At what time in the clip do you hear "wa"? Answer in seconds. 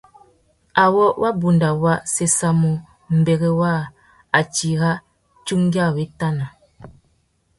1.83-1.93